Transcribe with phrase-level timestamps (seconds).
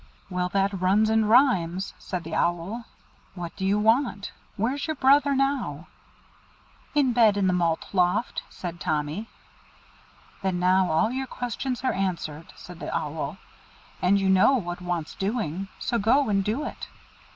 [0.31, 2.85] '""Well, that runs and rhymes," said the Owl.
[3.35, 4.31] "What do you want?
[4.55, 5.89] Where's your brother now?"
[6.95, 9.29] "In bed in the malt loft," said Tommy.
[10.41, 13.37] "Then now all your questions are answered," said the Owl,
[14.01, 16.87] "and you know what wants doing, so go and do it.